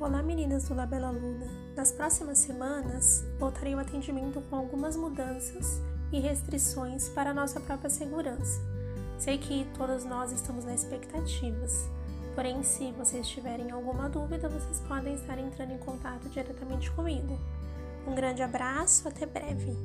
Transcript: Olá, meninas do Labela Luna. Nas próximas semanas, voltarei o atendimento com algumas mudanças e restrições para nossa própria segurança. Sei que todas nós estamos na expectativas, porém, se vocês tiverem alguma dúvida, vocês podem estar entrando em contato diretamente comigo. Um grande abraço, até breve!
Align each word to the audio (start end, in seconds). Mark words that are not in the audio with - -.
Olá, 0.00 0.22
meninas 0.22 0.68
do 0.68 0.76
Labela 0.76 1.10
Luna. 1.10 1.48
Nas 1.74 1.90
próximas 1.90 2.38
semanas, 2.38 3.26
voltarei 3.36 3.74
o 3.74 3.80
atendimento 3.80 4.40
com 4.42 4.54
algumas 4.54 4.94
mudanças 4.94 5.82
e 6.12 6.20
restrições 6.20 7.08
para 7.08 7.34
nossa 7.34 7.58
própria 7.58 7.90
segurança. 7.90 8.60
Sei 9.18 9.38
que 9.38 9.66
todas 9.76 10.04
nós 10.04 10.30
estamos 10.30 10.64
na 10.64 10.72
expectativas, 10.72 11.88
porém, 12.36 12.62
se 12.62 12.92
vocês 12.92 13.26
tiverem 13.26 13.72
alguma 13.72 14.08
dúvida, 14.08 14.48
vocês 14.48 14.80
podem 14.86 15.14
estar 15.14 15.36
entrando 15.36 15.72
em 15.72 15.78
contato 15.78 16.28
diretamente 16.28 16.92
comigo. 16.92 17.36
Um 18.06 18.14
grande 18.14 18.40
abraço, 18.40 19.08
até 19.08 19.26
breve! 19.26 19.76